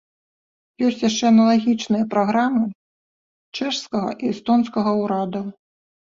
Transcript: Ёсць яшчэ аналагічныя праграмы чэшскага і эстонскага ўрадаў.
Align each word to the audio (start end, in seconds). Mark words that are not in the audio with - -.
Ёсць 0.85 1.01
яшчэ 1.09 1.25
аналагічныя 1.33 2.05
праграмы 2.13 2.63
чэшскага 3.59 4.09
і 4.23 4.31
эстонскага 4.37 4.95
ўрадаў. 5.03 5.45